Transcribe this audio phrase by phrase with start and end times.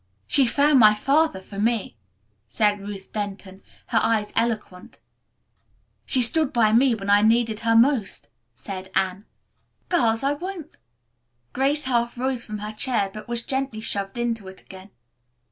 [0.25, 1.95] "She found my father for me!"
[2.47, 4.99] said Ruth Denton, her eyes eloquent.
[6.07, 9.25] "She stood by me when I needed her most," said Anne.
[9.89, 10.75] "Girls, I won't"
[11.53, 14.89] Grace half rose from her chair, but was gently shoved into it again.